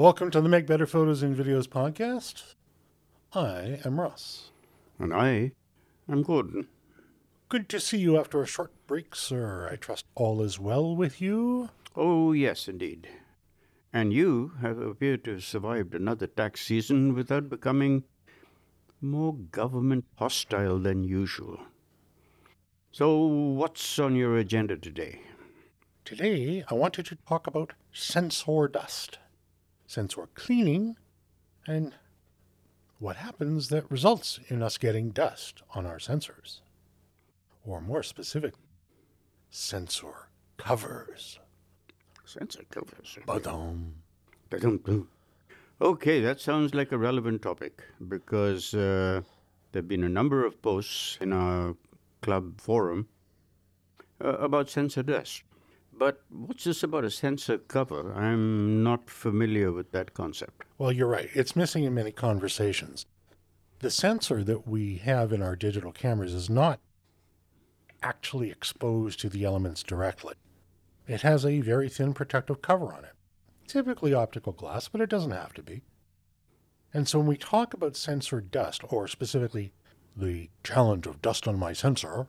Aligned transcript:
Welcome 0.00 0.30
to 0.30 0.40
the 0.40 0.48
Make 0.48 0.66
Better 0.66 0.86
Photos 0.86 1.22
and 1.22 1.36
Videos 1.36 1.68
podcast. 1.68 2.54
I 3.34 3.80
am 3.84 4.00
Ross. 4.00 4.50
And 4.98 5.12
I 5.12 5.52
am 6.10 6.22
Gordon. 6.22 6.68
Good 7.50 7.68
to 7.68 7.78
see 7.78 7.98
you 7.98 8.18
after 8.18 8.40
a 8.40 8.46
short 8.46 8.72
break, 8.86 9.14
sir. 9.14 9.68
I 9.70 9.76
trust 9.76 10.06
all 10.14 10.40
is 10.40 10.58
well 10.58 10.96
with 10.96 11.20
you. 11.20 11.68
Oh, 11.94 12.32
yes, 12.32 12.66
indeed. 12.66 13.08
And 13.92 14.10
you 14.10 14.52
have 14.62 14.78
appeared 14.78 15.22
to 15.24 15.32
have 15.32 15.44
survived 15.44 15.94
another 15.94 16.26
tax 16.26 16.62
season 16.62 17.14
without 17.14 17.50
becoming 17.50 18.04
more 19.02 19.34
government 19.34 20.06
hostile 20.16 20.78
than 20.78 21.04
usual. 21.04 21.60
So, 22.90 23.18
what's 23.18 23.98
on 23.98 24.16
your 24.16 24.38
agenda 24.38 24.78
today? 24.78 25.20
Today, 26.06 26.64
I 26.70 26.72
wanted 26.72 27.04
to 27.04 27.16
talk 27.28 27.46
about 27.46 27.74
sensor 27.92 28.66
dust, 28.66 29.18
sensor 29.90 30.28
cleaning, 30.34 30.94
and 31.66 31.92
what 33.00 33.16
happens 33.16 33.70
that 33.70 33.90
results 33.90 34.38
in 34.46 34.62
us 34.62 34.78
getting 34.78 35.10
dust 35.10 35.62
on 35.74 35.84
our 35.84 35.98
sensors. 35.98 36.60
Or 37.66 37.80
more 37.80 38.04
specific, 38.04 38.54
sensor 39.50 40.28
covers. 40.58 41.40
Sensor 42.24 42.62
covers. 42.70 43.18
Ba-dum. 43.26 43.94
Ba-dum-dum. 44.48 45.08
Okay, 45.80 46.20
that 46.20 46.38
sounds 46.40 46.72
like 46.72 46.92
a 46.92 46.98
relevant 46.98 47.42
topic 47.42 47.82
because 48.06 48.72
uh, 48.74 49.22
there 49.72 49.82
have 49.82 49.88
been 49.88 50.04
a 50.04 50.08
number 50.08 50.46
of 50.46 50.62
posts 50.62 51.18
in 51.20 51.32
our 51.32 51.74
club 52.22 52.60
forum 52.60 53.08
uh, 54.24 54.36
about 54.36 54.70
sensor 54.70 55.02
dust. 55.02 55.42
But 56.00 56.22
what's 56.30 56.64
this 56.64 56.82
about 56.82 57.04
a 57.04 57.10
sensor 57.10 57.58
cover? 57.58 58.14
I'm 58.14 58.82
not 58.82 59.10
familiar 59.10 59.70
with 59.70 59.92
that 59.92 60.14
concept. 60.14 60.64
Well, 60.78 60.90
you're 60.90 61.06
right. 61.06 61.28
It's 61.34 61.54
missing 61.54 61.84
in 61.84 61.92
many 61.92 62.10
conversations. 62.10 63.04
The 63.80 63.90
sensor 63.90 64.42
that 64.44 64.66
we 64.66 64.96
have 64.96 65.30
in 65.30 65.42
our 65.42 65.54
digital 65.54 65.92
cameras 65.92 66.32
is 66.32 66.48
not 66.48 66.80
actually 68.02 68.50
exposed 68.50 69.20
to 69.20 69.28
the 69.28 69.44
elements 69.44 69.82
directly. 69.82 70.36
It 71.06 71.20
has 71.20 71.44
a 71.44 71.60
very 71.60 71.90
thin 71.90 72.14
protective 72.14 72.62
cover 72.62 72.94
on 72.94 73.04
it, 73.04 73.12
typically 73.66 74.14
optical 74.14 74.54
glass, 74.54 74.88
but 74.88 75.02
it 75.02 75.10
doesn't 75.10 75.32
have 75.32 75.52
to 75.52 75.62
be. 75.62 75.82
And 76.94 77.06
so 77.06 77.18
when 77.18 77.28
we 77.28 77.36
talk 77.36 77.74
about 77.74 77.94
sensor 77.94 78.40
dust, 78.40 78.80
or 78.88 79.06
specifically 79.06 79.74
the 80.16 80.48
challenge 80.64 81.06
of 81.06 81.20
dust 81.20 81.46
on 81.46 81.58
my 81.58 81.74
sensor, 81.74 82.26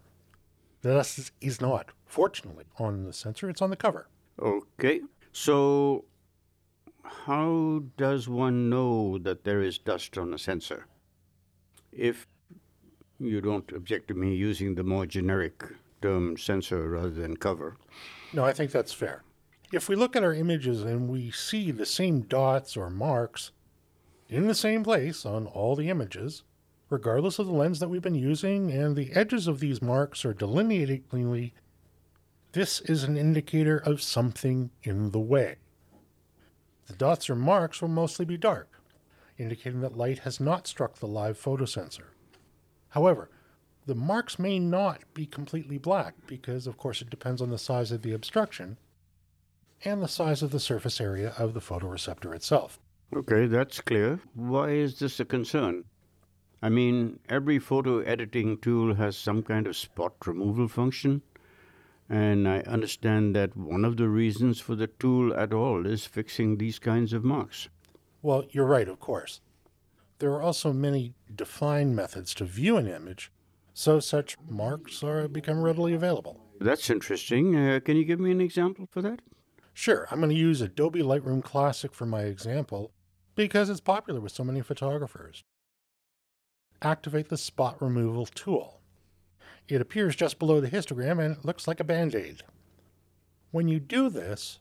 the 0.82 0.94
dust 0.94 1.32
is 1.42 1.62
not, 1.62 1.90
fortunately, 2.06 2.66
on 2.78 3.06
the 3.06 3.14
sensor, 3.14 3.50
it's 3.50 3.62
on 3.62 3.70
the 3.70 3.76
cover. 3.76 4.08
Okay, 4.40 5.02
so 5.32 6.06
how 7.04 7.84
does 7.98 8.28
one 8.28 8.70
know 8.70 9.18
that 9.18 9.44
there 9.44 9.62
is 9.62 9.78
dust 9.78 10.18
on 10.18 10.34
a 10.34 10.38
sensor? 10.38 10.88
If 11.92 12.28
you 13.20 13.42
don't 13.42 13.72
object 13.72 14.08
to 14.08 14.14
me 14.14 14.34
using 14.34 14.76
the 14.76 14.84
more 14.84 15.06
generic 15.06 15.64
term 16.02 16.38
sensor 16.38 16.90
rather 16.90 17.12
than 17.12 17.38
cover. 17.38 17.78
No, 18.34 18.44
I 18.44 18.54
think 18.54 18.72
that's 18.72 18.94
fair. 18.94 19.24
If 19.72 19.88
we 19.88 19.96
look 19.96 20.16
at 20.16 20.24
our 20.24 20.34
images 20.34 20.82
and 20.82 21.08
we 21.08 21.32
see 21.32 21.72
the 21.72 21.86
same 21.86 22.22
dots 22.22 22.76
or 22.76 22.90
marks 22.90 23.52
in 24.28 24.48
the 24.48 24.56
same 24.56 24.84
place 24.84 25.26
on 25.26 25.46
all 25.46 25.76
the 25.76 25.90
images, 25.90 26.44
regardless 26.92 27.40
of 27.40 27.48
the 27.48 27.54
lens 27.54 27.80
that 27.80 27.90
we've 27.90 28.02
been 28.02 28.14
using, 28.14 28.70
and 28.70 28.96
the 28.96 29.14
edges 29.14 29.48
of 29.48 29.62
these 29.62 29.82
marks 29.82 30.26
are 30.26 30.34
delineated 30.34 31.10
cleanly, 31.10 31.54
this 32.52 32.82
is 32.82 33.06
an 33.06 33.18
indicator 33.18 33.78
of 33.78 34.02
something 34.02 34.70
in 34.84 35.12
the 35.12 35.20
way. 35.20 35.56
The 36.88 36.94
dots 36.94 37.30
or 37.30 37.36
marks 37.36 37.82
will 37.82 37.88
mostly 37.88 38.26
be 38.26 38.36
dark, 38.36 38.82
indicating 39.38 39.80
that 39.80 39.98
light 39.98 40.20
has 40.20 40.42
not 40.42 40.68
struck 40.68 40.96
the 40.96 41.08
live 41.08 41.42
photosensor. 41.42 42.10
However, 42.90 43.30
the 43.86 43.96
marks 43.96 44.38
may 44.38 44.60
not 44.60 45.02
be 45.14 45.26
completely 45.26 45.78
black 45.78 46.16
because, 46.28 46.68
of 46.68 46.78
course, 46.78 47.02
it 47.02 47.10
depends 47.10 47.42
on 47.42 47.50
the 47.50 47.58
size 47.58 47.94
of 47.94 48.02
the 48.02 48.14
obstruction 48.14 48.78
and 49.86 50.04
the 50.04 50.10
size 50.10 50.44
of 50.44 50.52
the 50.52 50.60
surface 50.60 51.00
area 51.00 51.34
of 51.38 51.54
the 51.54 51.62
photoreceptor 51.62 52.36
itself. 52.36 52.80
Okay, 53.16 53.48
that's 53.48 53.80
clear. 53.80 54.20
Why 54.36 54.72
is 54.72 55.00
this 55.00 55.22
a 55.22 55.26
concern? 55.26 55.86
I 56.62 56.70
mean, 56.70 57.20
every 57.28 57.58
photo 57.58 58.00
editing 58.02 58.58
tool 58.60 58.94
has 58.96 59.18
some 59.18 59.42
kind 59.42 59.66
of 59.66 59.76
spot 59.76 60.14
removal 60.28 60.68
function, 60.68 61.24
and 62.08 62.48
I 62.48 62.60
understand 62.62 63.36
that 63.36 63.58
one 63.58 63.84
of 63.84 63.98
the 63.98 64.08
reasons 64.08 64.60
for 64.60 64.76
the 64.76 64.88
tool 64.88 65.34
at 65.34 65.54
all 65.54 65.88
is 65.88 66.06
fixing 66.06 66.58
these 66.58 66.78
kinds 66.78 67.14
of 67.14 67.24
marks. 67.24 67.70
Well, 68.22 68.46
you're 68.52 68.68
right, 68.68 68.88
of 68.88 69.00
course. 69.00 69.42
There 70.20 70.32
are 70.34 70.42
also 70.42 70.72
many 70.72 71.16
defined 71.34 71.96
methods 71.96 72.36
to 72.36 72.46
view 72.46 72.78
an 72.78 72.88
image, 72.88 73.32
so 73.74 74.00
such 74.00 74.38
marks 74.48 75.04
are 75.04 75.28
become 75.28 75.64
readily 75.64 75.96
available. 75.96 76.42
That's 76.60 76.92
interesting. 76.92 77.56
Uh, 77.56 77.80
can 77.84 77.98
you 77.98 78.06
give 78.06 78.20
me 78.20 78.30
an 78.30 78.42
example 78.42 78.88
for 78.92 79.02
that? 79.02 79.22
Sure, 79.74 80.08
I'm 80.12 80.20
going 80.20 80.30
to 80.30 80.36
use 80.36 80.62
Adobe 80.62 81.02
Lightroom 81.02 81.44
Classic 81.44 81.92
for 81.92 82.06
my 82.06 82.22
example 82.22 82.92
because 83.34 83.68
it's 83.68 83.80
popular 83.80 84.20
with 84.20 84.32
so 84.32 84.44
many 84.44 84.62
photographers. 84.62 85.44
Activate 86.82 87.30
the 87.30 87.38
spot 87.38 87.82
removal 87.82 88.26
tool. 88.26 88.80
It 89.68 89.82
appears 89.82 90.16
just 90.16 90.40
below 90.40 90.60
the 90.60 90.70
histogram 90.70 91.24
and 91.24 91.38
it 91.38 91.46
looks 91.46 91.68
like 91.68 91.80
a 91.80 91.86
band 91.86 92.16
aid. 92.16 92.44
When 93.52 93.68
you 93.68 93.80
do 93.80 94.10
this, 94.10 94.60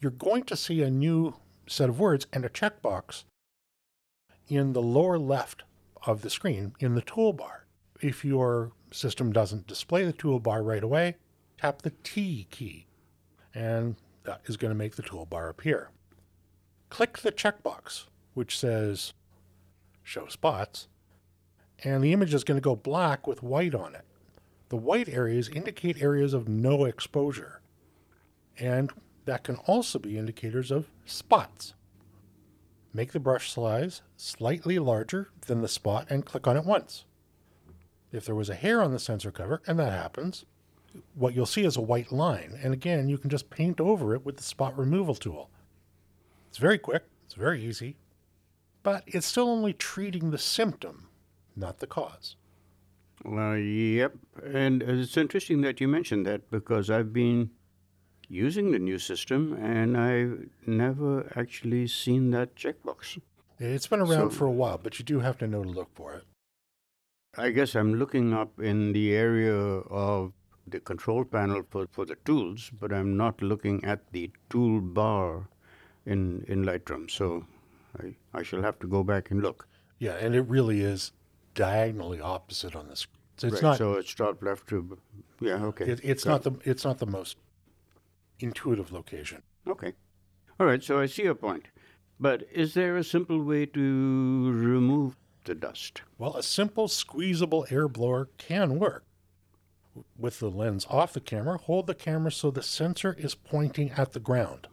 you're 0.00 0.10
going 0.10 0.44
to 0.44 0.56
see 0.56 0.82
a 0.82 0.90
new 0.90 1.36
set 1.66 1.88
of 1.88 2.00
words 2.00 2.26
and 2.32 2.44
a 2.44 2.48
checkbox 2.48 3.24
in 4.48 4.72
the 4.72 4.82
lower 4.82 5.18
left 5.18 5.64
of 6.06 6.22
the 6.22 6.30
screen 6.30 6.72
in 6.80 6.94
the 6.94 7.02
toolbar. 7.02 7.64
If 8.00 8.24
your 8.24 8.72
system 8.92 9.32
doesn't 9.32 9.66
display 9.66 10.04
the 10.04 10.12
toolbar 10.12 10.64
right 10.64 10.82
away, 10.82 11.16
tap 11.60 11.82
the 11.82 11.92
T 12.02 12.46
key, 12.50 12.86
and 13.54 13.96
that 14.24 14.40
is 14.46 14.56
going 14.56 14.70
to 14.70 14.78
make 14.78 14.96
the 14.96 15.02
toolbar 15.02 15.50
appear. 15.50 15.90
Click 16.90 17.18
the 17.18 17.32
checkbox, 17.32 18.04
which 18.34 18.58
says 18.58 19.12
Show 20.02 20.26
Spots, 20.28 20.88
and 21.84 22.02
the 22.02 22.12
image 22.12 22.34
is 22.34 22.44
going 22.44 22.56
to 22.56 22.64
go 22.64 22.76
black 22.76 23.26
with 23.26 23.42
white 23.42 23.74
on 23.74 23.94
it. 23.94 24.04
The 24.68 24.76
white 24.76 25.08
areas 25.08 25.48
indicate 25.48 26.02
areas 26.02 26.34
of 26.34 26.48
no 26.48 26.84
exposure, 26.84 27.60
and 28.58 28.92
that 29.24 29.44
can 29.44 29.56
also 29.66 29.98
be 29.98 30.18
indicators 30.18 30.70
of 30.70 30.90
spots. 31.06 31.74
Make 32.92 33.12
the 33.12 33.20
brush 33.20 33.52
size 33.52 34.02
slightly 34.16 34.78
larger 34.78 35.30
than 35.46 35.60
the 35.60 35.68
spot 35.68 36.06
and 36.10 36.24
click 36.24 36.46
on 36.46 36.56
it 36.56 36.64
once. 36.64 37.04
If 38.12 38.24
there 38.24 38.34
was 38.34 38.48
a 38.48 38.54
hair 38.54 38.82
on 38.82 38.92
the 38.92 38.98
sensor 38.98 39.30
cover, 39.30 39.62
and 39.66 39.78
that 39.78 39.92
happens, 39.92 40.44
what 41.14 41.34
you'll 41.34 41.46
see 41.46 41.64
is 41.64 41.76
a 41.76 41.82
white 41.82 42.10
line. 42.10 42.58
And 42.62 42.72
again, 42.72 43.08
you 43.08 43.18
can 43.18 43.30
just 43.30 43.50
paint 43.50 43.80
over 43.80 44.14
it 44.14 44.24
with 44.24 44.36
the 44.36 44.42
spot 44.42 44.76
removal 44.78 45.14
tool. 45.14 45.50
It's 46.48 46.58
very 46.58 46.78
quick, 46.78 47.04
it's 47.26 47.34
very 47.34 47.62
easy, 47.62 47.96
but 48.82 49.04
it's 49.06 49.26
still 49.26 49.50
only 49.50 49.74
treating 49.74 50.30
the 50.30 50.38
symptom, 50.38 51.07
not 51.58 51.78
the 51.78 51.86
cause. 51.86 52.36
Uh, 53.26 53.52
yep. 53.54 54.14
And 54.44 54.82
it's 54.82 55.16
interesting 55.16 55.60
that 55.62 55.80
you 55.80 55.88
mentioned 55.88 56.24
that 56.26 56.50
because 56.50 56.88
I've 56.88 57.12
been 57.12 57.50
using 58.28 58.70
the 58.70 58.78
new 58.78 58.98
system 58.98 59.54
and 59.54 59.96
I've 59.96 60.48
never 60.66 61.32
actually 61.34 61.86
seen 61.88 62.30
that 62.30 62.54
checkbox. 62.54 63.18
It's 63.58 63.86
been 63.88 64.00
around 64.00 64.30
So- 64.30 64.38
for 64.38 64.46
a 64.46 64.52
while, 64.52 64.78
but 64.78 64.98
you 64.98 65.04
do 65.04 65.20
have 65.20 65.38
to 65.38 65.46
know 65.46 65.62
to 65.64 65.68
look 65.68 65.90
for 65.94 66.14
it. 66.14 66.24
I 67.36 67.50
guess 67.50 67.74
I'm 67.74 67.94
looking 67.94 68.32
up 68.32 68.58
in 68.60 68.92
the 68.92 69.14
area 69.14 69.54
of 69.54 70.32
the 70.66 70.80
control 70.80 71.24
panel 71.24 71.62
for, 71.70 71.86
for 71.90 72.04
the 72.04 72.16
tools, 72.24 72.70
but 72.78 72.92
I'm 72.92 73.16
not 73.16 73.40
looking 73.42 73.84
at 73.84 74.12
the 74.12 74.30
toolbar 74.50 75.46
in, 76.06 76.44
in 76.48 76.64
Lightroom. 76.64 77.10
So 77.10 77.46
I, 78.00 78.14
I 78.34 78.42
shall 78.42 78.62
have 78.62 78.78
to 78.80 78.86
go 78.86 79.02
back 79.02 79.30
and 79.30 79.42
look. 79.42 79.66
Yeah, 79.98 80.14
and 80.14 80.34
it 80.34 80.42
really 80.42 80.80
is 80.80 81.12
diagonally 81.58 82.20
opposite 82.20 82.76
on 82.76 82.88
this. 82.88 83.08
So 83.36 83.48
it's 83.48 83.54
right, 83.54 83.62
not. 83.62 83.78
so 83.78 83.94
it's 83.94 84.14
top 84.14 84.42
left 84.42 84.68
to, 84.68 84.96
yeah, 85.40 85.64
okay. 85.64 85.86
it, 85.86 86.00
it's 86.02 86.24
Got 86.24 86.44
not 86.44 86.62
the. 86.62 86.70
It's 86.70 86.84
not 86.84 86.98
the 86.98 87.06
most 87.06 87.36
intuitive 88.38 88.92
location. 88.92 89.42
Okay. 89.66 89.92
All 90.58 90.66
right, 90.66 90.82
so 90.82 91.00
I 91.00 91.06
see 91.06 91.24
your 91.24 91.34
point. 91.34 91.66
But 92.20 92.44
is 92.52 92.74
there 92.74 92.96
a 92.96 93.04
simple 93.04 93.42
way 93.42 93.66
to 93.66 93.80
remove 94.52 95.16
the 95.44 95.54
dust? 95.54 96.02
Well, 96.16 96.36
a 96.36 96.42
simple 96.42 96.88
squeezable 96.88 97.66
air 97.70 97.86
blower 97.88 98.28
can 98.38 98.78
work. 98.78 99.04
With 100.16 100.38
the 100.38 100.50
lens 100.50 100.86
off 100.88 101.12
the 101.12 101.20
camera, 101.20 101.58
hold 101.58 101.86
the 101.86 101.94
camera 101.94 102.30
so 102.30 102.50
the 102.50 102.62
sensor 102.62 103.16
is 103.18 103.34
pointing 103.34 103.90
at 103.92 104.12
the 104.12 104.20
ground, 104.20 104.68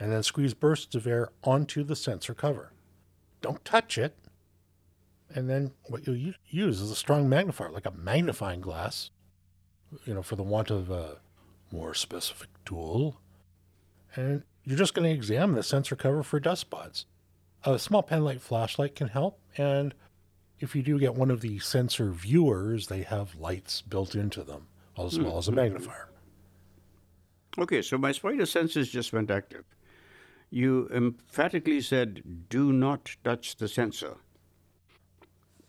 and 0.00 0.10
then 0.10 0.22
squeeze 0.24 0.54
bursts 0.54 0.96
of 0.96 1.06
air 1.06 1.30
onto 1.44 1.84
the 1.84 1.96
sensor 1.96 2.34
cover. 2.34 2.72
Don't 3.40 3.64
touch 3.64 3.98
it. 3.98 4.16
And 5.34 5.50
then 5.50 5.72
what 5.84 6.06
you'll 6.06 6.34
use 6.48 6.80
is 6.80 6.90
a 6.90 6.96
strong 6.96 7.28
magnifier, 7.28 7.70
like 7.70 7.86
a 7.86 7.90
magnifying 7.90 8.60
glass, 8.60 9.10
you 10.04 10.14
know, 10.14 10.22
for 10.22 10.36
the 10.36 10.42
want 10.42 10.70
of 10.70 10.90
a 10.90 11.18
more 11.70 11.94
specific 11.94 12.48
tool. 12.64 13.20
And 14.14 14.44
you're 14.64 14.78
just 14.78 14.94
going 14.94 15.08
to 15.08 15.14
examine 15.14 15.56
the 15.56 15.62
sensor 15.62 15.96
cover 15.96 16.22
for 16.22 16.40
dust 16.40 16.62
spots. 16.62 17.06
A 17.64 17.78
small 17.78 18.02
penlight 18.02 18.40
flashlight 18.40 18.94
can 18.94 19.08
help, 19.08 19.40
and 19.56 19.94
if 20.60 20.76
you 20.76 20.82
do 20.82 20.98
get 20.98 21.14
one 21.14 21.30
of 21.30 21.40
the 21.40 21.58
sensor 21.58 22.12
viewers, 22.12 22.86
they 22.86 23.02
have 23.02 23.34
lights 23.34 23.82
built 23.82 24.14
into 24.14 24.42
them, 24.42 24.68
as 24.96 25.16
hmm. 25.16 25.24
well 25.24 25.38
as 25.38 25.48
a 25.48 25.52
magnifier. 25.52 26.08
Okay, 27.58 27.82
so 27.82 27.98
my 27.98 28.12
spider 28.12 28.46
senses 28.46 28.90
just 28.90 29.12
went 29.12 29.30
active. 29.30 29.64
You 30.50 30.88
emphatically 30.92 31.80
said, 31.80 32.46
do 32.48 32.72
not 32.72 33.16
touch 33.24 33.56
the 33.56 33.68
sensor. 33.68 34.16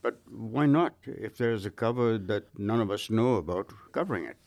But 0.08 0.22
why 0.32 0.68
not, 0.68 0.96
if 1.06 1.36
there's 1.36 1.66
a 1.66 1.70
cover 1.70 2.18
that 2.18 2.58
none 2.58 2.80
of 2.80 2.90
us 2.90 3.10
know 3.10 3.36
about 3.36 3.74
covering 3.92 4.24
it? 4.24 4.38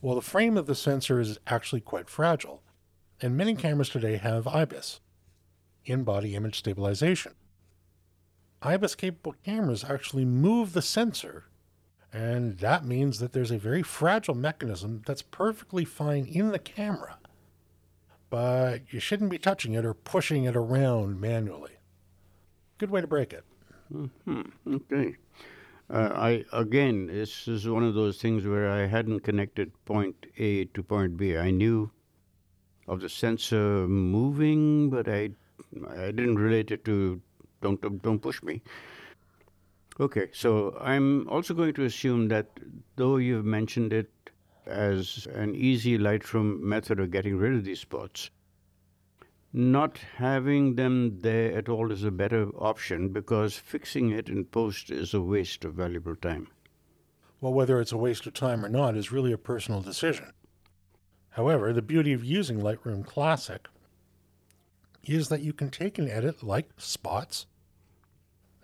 Well, 0.00 0.14
the 0.14 0.22
frame 0.22 0.56
of 0.56 0.64
the 0.64 0.74
sensor 0.74 1.20
is 1.20 1.38
actually 1.46 1.82
quite 1.82 2.08
fragile, 2.08 2.62
and 3.20 3.36
many 3.36 3.54
cameras 3.54 3.90
today 3.90 4.16
have 4.16 4.46
IBIS, 4.46 5.00
in 5.84 6.02
body 6.02 6.34
image 6.34 6.60
stabilization. 6.60 7.34
IBIS 8.62 8.94
capable 8.94 9.34
cameras 9.44 9.84
actually 9.84 10.24
move 10.24 10.72
the 10.72 10.80
sensor, 10.80 11.44
and 12.10 12.56
that 12.56 12.86
means 12.86 13.18
that 13.18 13.34
there's 13.34 13.50
a 13.50 13.58
very 13.58 13.82
fragile 13.82 14.34
mechanism 14.34 15.02
that's 15.04 15.20
perfectly 15.20 15.84
fine 15.84 16.24
in 16.24 16.52
the 16.52 16.58
camera, 16.58 17.18
but 18.30 18.94
you 18.94 18.98
shouldn't 18.98 19.30
be 19.30 19.36
touching 19.36 19.74
it 19.74 19.84
or 19.84 19.92
pushing 19.92 20.44
it 20.44 20.56
around 20.56 21.20
manually. 21.20 21.76
Good 22.78 22.88
way 22.88 23.02
to 23.02 23.06
break 23.06 23.34
it. 23.34 23.44
Mm-hmm. 23.92 24.74
Okay. 24.74 25.16
Uh, 25.90 26.10
I 26.14 26.44
again, 26.52 27.06
this 27.06 27.48
is 27.48 27.66
one 27.68 27.82
of 27.82 27.94
those 27.94 28.20
things 28.20 28.46
where 28.46 28.70
I 28.70 28.86
hadn't 28.86 29.20
connected 29.20 29.72
point 29.86 30.26
A 30.38 30.66
to 30.66 30.82
point 30.82 31.16
B. 31.16 31.36
I 31.36 31.50
knew 31.50 31.90
of 32.86 33.00
the 33.00 33.08
sensor 33.08 33.88
moving, 33.88 34.90
but 34.90 35.08
I 35.08 35.30
I 35.90 36.10
didn't 36.10 36.36
relate 36.38 36.70
it 36.70 36.84
to 36.86 37.20
don't 37.62 38.02
don't, 38.02 38.20
push 38.20 38.42
me. 38.42 38.62
Okay, 39.98 40.28
so 40.32 40.76
I'm 40.80 41.28
also 41.28 41.54
going 41.54 41.74
to 41.74 41.84
assume 41.84 42.28
that 42.28 42.60
though 42.96 43.16
you've 43.16 43.44
mentioned 43.44 43.92
it 43.92 44.10
as 44.66 45.26
an 45.34 45.54
easy 45.54 45.98
Lightroom 45.98 46.60
method 46.60 47.00
of 47.00 47.10
getting 47.10 47.36
rid 47.38 47.54
of 47.54 47.64
these 47.64 47.80
spots, 47.80 48.30
not 49.52 49.98
having 50.16 50.74
them 50.74 51.20
there 51.20 51.56
at 51.56 51.68
all 51.68 51.90
is 51.90 52.04
a 52.04 52.10
better 52.10 52.48
option 52.50 53.08
because 53.08 53.56
fixing 53.56 54.10
it 54.10 54.28
in 54.28 54.44
post 54.44 54.90
is 54.90 55.14
a 55.14 55.20
waste 55.20 55.64
of 55.64 55.74
valuable 55.74 56.16
time. 56.16 56.48
Well, 57.40 57.54
whether 57.54 57.80
it's 57.80 57.92
a 57.92 57.96
waste 57.96 58.26
of 58.26 58.34
time 58.34 58.64
or 58.64 58.68
not 58.68 58.96
is 58.96 59.12
really 59.12 59.32
a 59.32 59.38
personal 59.38 59.80
decision. 59.80 60.32
However, 61.30 61.72
the 61.72 61.82
beauty 61.82 62.12
of 62.12 62.24
using 62.24 62.60
Lightroom 62.60 63.06
Classic 63.06 63.68
is 65.04 65.28
that 65.28 65.40
you 65.40 65.52
can 65.52 65.70
take 65.70 65.98
an 65.98 66.10
edit 66.10 66.42
like 66.42 66.68
spots 66.76 67.46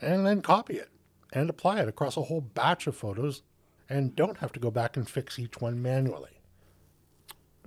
and 0.01 0.27
then 0.27 0.43
copy 0.43 0.75
it 0.75 0.91
and 1.33 1.49
apply 1.49 1.81
it 1.81 1.89
across 1.89 2.17
a 2.17 2.23
whole 2.23 2.41
batch 2.41 2.87
of 2.87 2.97
photos 2.97 3.43
and 3.89 4.17
don't 4.17 4.39
have 4.39 4.53
to 4.53 4.61
go 4.61 4.71
back 4.71 4.97
and 4.97 5.09
fix 5.09 5.39
each 5.39 5.61
one 5.61 5.81
manually. 5.81 6.41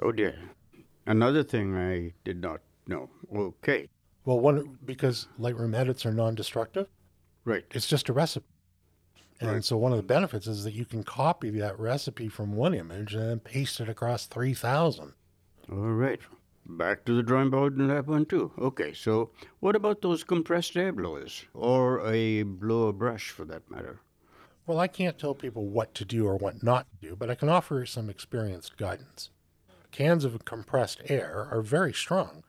Oh 0.02 0.12
dear. 0.12 0.36
Another 1.06 1.42
thing 1.42 1.76
I 1.76 2.14
did 2.26 2.42
not 2.42 2.60
no. 2.88 3.10
Okay. 3.34 3.90
Well, 4.26 4.40
one 4.40 4.78
because 4.84 5.28
Lightroom 5.40 5.76
edits 5.76 6.06
are 6.06 6.14
non-destructive. 6.14 6.88
Right. 7.46 7.64
It's 7.72 7.88
just 7.88 8.10
a 8.10 8.14
recipe. 8.14 8.46
And 9.40 9.52
right. 9.52 9.64
so 9.64 9.78
one 9.78 9.92
of 9.92 9.98
the 9.98 10.04
benefits 10.04 10.48
is 10.48 10.64
that 10.64 10.74
you 10.74 10.84
can 10.86 11.04
copy 11.04 11.50
that 11.52 11.80
recipe 11.80 12.28
from 12.28 12.56
one 12.56 12.74
image 12.74 13.14
and 13.14 13.30
then 13.30 13.40
paste 13.40 13.80
it 13.80 13.88
across 13.88 14.26
3000. 14.26 15.14
All 15.72 15.78
right. 15.78 16.20
Back 16.66 17.06
to 17.06 17.16
the 17.16 17.24
drawing 17.24 17.50
board 17.50 17.78
in 17.78 17.88
that 17.88 18.08
one 18.08 18.26
too. 18.26 18.52
Okay, 18.60 18.92
so 18.94 19.30
what 19.60 19.76
about 19.76 20.02
those 20.02 20.24
compressed 20.24 20.76
air 20.76 20.92
blowers? 20.92 21.46
Or 21.54 22.06
a 22.06 22.44
blower 22.44 22.92
brush 22.92 23.30
for 23.30 23.46
that 23.46 23.70
matter? 23.72 24.02
Well, 24.66 24.80
I 24.80 24.88
can't 24.88 25.18
tell 25.18 25.34
people 25.34 25.68
what 25.68 25.96
to 25.96 26.04
do 26.04 26.28
or 26.28 26.36
what 26.36 26.62
not 26.62 26.88
to 26.90 27.10
do, 27.10 27.16
but 27.16 27.30
I 27.30 27.36
can 27.36 27.48
offer 27.48 27.86
some 27.86 28.10
experienced 28.10 28.76
guidance. 28.76 29.30
Cans 29.92 30.26
of 30.26 30.44
compressed 30.44 31.02
air 31.08 31.48
are 31.50 31.62
very 31.62 31.94
strong, 31.94 32.44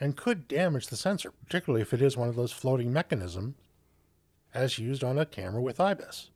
and 0.00 0.16
could 0.16 0.48
damage 0.48 0.88
the 0.88 0.96
sensor, 0.96 1.30
particularly 1.30 1.82
if 1.82 1.92
it 1.94 2.02
is 2.02 2.16
one 2.16 2.28
of 2.28 2.36
those 2.36 2.52
floating 2.52 2.92
mechanisms 2.92 3.54
as 4.52 4.78
used 4.78 5.04
on 5.04 5.18
a 5.18 5.26
camera 5.26 5.60
with 5.60 5.80
IBIS. 5.80 6.30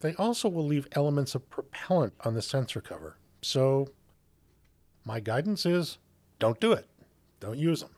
They 0.00 0.14
also 0.14 0.48
will 0.48 0.66
leave 0.66 0.88
elements 0.92 1.34
of 1.34 1.48
propellant 1.48 2.14
on 2.24 2.34
the 2.34 2.42
sensor 2.42 2.80
cover, 2.80 3.16
so 3.42 3.88
my 5.04 5.20
guidance 5.20 5.64
is 5.64 5.98
don't 6.38 6.60
do 6.60 6.72
it. 6.72 6.86
Don't 7.40 7.58
use 7.58 7.80
them. 7.80 7.90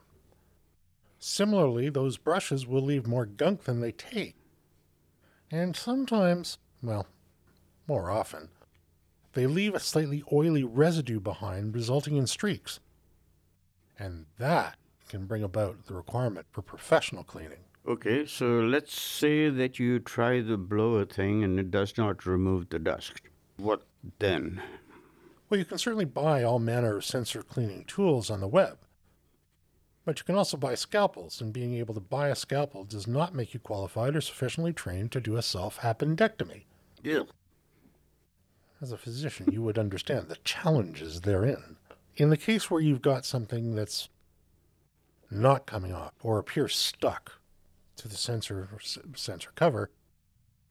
Similarly, 1.19 1.89
those 1.89 2.17
brushes 2.17 2.65
will 2.65 2.81
leave 2.81 3.05
more 3.05 3.25
gunk 3.25 3.63
than 3.63 3.81
they 3.81 3.91
take. 3.91 4.35
And 5.51 5.75
sometimes, 5.75 6.57
well, 6.81 7.07
more 7.87 8.09
often, 8.09 8.49
they 9.33 9.47
leave 9.47 9.75
a 9.75 9.79
slightly 9.79 10.23
oily 10.31 10.63
residue 10.63 11.19
behind, 11.19 11.75
resulting 11.75 12.15
in 12.15 12.27
streaks. 12.27 12.79
And 13.99 14.25
that 14.37 14.77
can 15.09 15.25
bring 15.25 15.43
about 15.43 15.85
the 15.87 15.93
requirement 15.93 16.47
for 16.51 16.61
professional 16.61 17.23
cleaning. 17.23 17.65
Okay, 17.85 18.25
so 18.25 18.45
let's 18.59 18.99
say 18.99 19.49
that 19.49 19.77
you 19.77 19.99
try 19.99 20.41
the 20.41 20.57
blower 20.57 21.05
thing 21.05 21.43
and 21.43 21.59
it 21.59 21.69
does 21.69 21.97
not 21.97 22.25
remove 22.25 22.69
the 22.69 22.79
dust. 22.79 23.13
What 23.57 23.83
then? 24.19 24.61
Well, 25.49 25.59
you 25.59 25.65
can 25.65 25.77
certainly 25.77 26.05
buy 26.05 26.43
all 26.43 26.59
manner 26.59 26.97
of 26.97 27.05
sensor 27.05 27.41
cleaning 27.41 27.83
tools 27.85 28.29
on 28.29 28.39
the 28.39 28.47
web. 28.47 28.77
But 30.05 30.19
you 30.19 30.23
can 30.23 30.35
also 30.35 30.57
buy 30.57 30.75
scalpels, 30.75 31.41
and 31.41 31.53
being 31.53 31.75
able 31.75 31.93
to 31.93 31.99
buy 31.99 32.29
a 32.29 32.35
scalpel 32.35 32.83
does 32.83 33.05
not 33.05 33.35
make 33.35 33.53
you 33.53 33.59
qualified 33.59 34.15
or 34.15 34.21
sufficiently 34.21 34.73
trained 34.73 35.11
to 35.11 35.19
do 35.19 35.35
a 35.35 35.41
self 35.41 35.77
appendectomy. 35.79 36.63
Yeah. 37.03 37.23
As 38.81 38.91
a 38.91 38.97
physician, 38.97 39.51
you 39.51 39.61
would 39.61 39.77
understand 39.77 40.29
the 40.29 40.37
challenges 40.37 41.21
therein 41.21 41.77
in 42.19 42.29
the 42.29 42.37
case 42.37 42.69
where 42.69 42.81
you've 42.81 43.01
got 43.01 43.25
something 43.25 43.75
that's 43.75 44.09
not 45.31 45.65
coming 45.65 45.93
off 45.93 46.13
or 46.21 46.37
appears 46.37 46.75
stuck 46.75 47.39
to 47.95 48.07
the 48.09 48.17
sensor 48.17 48.67
sensor 49.15 49.51
cover, 49.55 49.89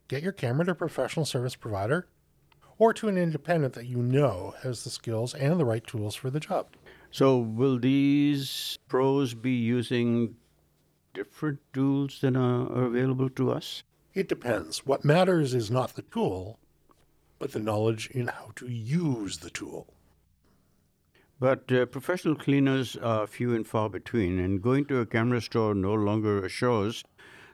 get 0.08 0.22
your 0.22 0.32
camera 0.32 0.66
to 0.66 0.72
a 0.72 0.74
professional 0.74 1.24
service 1.24 1.56
provider 1.56 2.06
or 2.76 2.92
to 2.92 3.08
an 3.08 3.16
independent 3.16 3.72
that 3.74 3.86
you 3.86 3.96
know 3.96 4.54
has 4.62 4.84
the 4.84 4.90
skills 4.90 5.34
and 5.34 5.58
the 5.58 5.64
right 5.64 5.86
tools 5.86 6.14
for 6.14 6.28
the 6.30 6.38
job. 6.38 6.68
So, 7.10 7.38
will 7.38 7.78
these 7.78 8.78
pros 8.86 9.32
be 9.32 9.52
using 9.52 10.36
different 11.14 11.60
tools 11.72 12.20
than 12.20 12.36
are 12.36 12.84
available 12.84 13.30
to 13.30 13.50
us? 13.50 13.82
It 14.12 14.28
depends. 14.28 14.84
What 14.84 15.04
matters 15.04 15.54
is 15.54 15.70
not 15.70 15.94
the 15.94 16.02
tool, 16.02 16.58
but 17.38 17.52
the 17.52 17.58
knowledge 17.58 18.10
in 18.10 18.26
how 18.26 18.50
to 18.56 18.68
use 18.68 19.38
the 19.38 19.50
tool. 19.50 19.86
But 21.40 21.70
uh, 21.70 21.86
professional 21.86 22.34
cleaners 22.34 22.96
are 22.96 23.26
few 23.26 23.54
and 23.54 23.66
far 23.66 23.88
between, 23.88 24.40
and 24.40 24.60
going 24.60 24.86
to 24.86 24.98
a 24.98 25.06
camera 25.06 25.40
store 25.40 25.72
no 25.72 25.94
longer 25.94 26.44
assures 26.44 27.04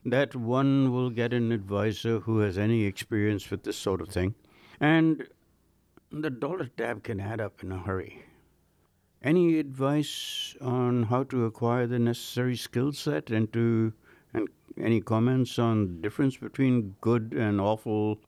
that 0.07 0.35
one 0.35 0.91
will 0.91 1.11
get 1.11 1.35
an 1.35 1.53
advisor 1.53 2.21
who 2.21 2.39
has 2.39 2.57
any 2.57 2.85
experience 2.85 3.51
with 3.51 3.63
this 3.65 3.77
sort 3.77 4.01
of 4.01 4.09
thing. 4.09 4.35
And 4.81 5.29
the 6.11 6.31
dollar 6.31 6.71
tab 6.77 7.03
can 7.03 7.21
add 7.21 7.41
up 7.41 7.63
in 7.63 7.73
a 7.73 7.79
hurry. 7.79 8.25
Any 9.23 9.59
advice 9.59 10.57
on 10.61 11.05
how 11.05 11.25
to 11.25 11.45
acquire 11.45 11.87
the 11.87 11.99
necessary 11.99 12.57
skill 12.57 12.93
set 12.93 13.31
and 13.31 13.53
to 13.53 13.93
and 14.33 14.49
any 14.79 15.01
comments 15.01 15.59
on 15.59 15.87
the 15.87 16.03
difference 16.03 16.37
between 16.37 16.97
good 17.01 17.35
and 17.35 17.61
awful 17.61 18.19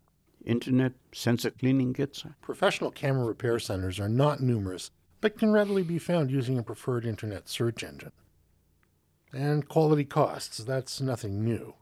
internet 0.45 0.93
sensor 1.13 1.51
cleaning 1.51 1.93
kits? 1.93 2.25
Professional 2.41 2.91
camera 2.91 3.25
repair 3.25 3.59
centers 3.59 3.99
are 3.99 4.09
not 4.09 4.41
numerous 4.41 4.91
but 5.27 5.39
can 5.39 5.51
readily 5.51 5.83
be 5.83 5.99
found 5.99 6.31
using 6.31 6.57
a 6.57 6.63
preferred 6.63 7.05
internet 7.05 7.49
search 7.49 7.83
engine. 7.83 8.13
And 9.33 9.69
quality 9.69 10.05
costs, 10.05 10.59
that's 10.59 11.01
nothing 11.01 11.43
new. 11.43 11.75